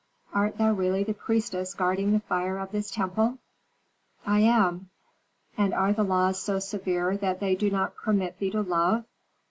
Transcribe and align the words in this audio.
Art 0.33 0.57
thou 0.57 0.73
really 0.73 1.03
the 1.03 1.13
priestess 1.13 1.75
guarding 1.75 2.11
the 2.11 2.21
fire 2.21 2.57
of 2.57 2.71
this 2.71 2.89
temple?" 2.89 3.37
"I 4.25 4.39
am." 4.39 4.89
"And 5.55 5.75
are 5.75 5.93
the 5.93 6.01
laws 6.01 6.41
so 6.41 6.57
severe 6.57 7.15
that 7.17 7.39
they 7.39 7.53
do 7.53 7.69
not 7.69 7.95
permit 7.95 8.39
thee 8.39 8.49
to 8.49 8.61
love? 8.63 9.05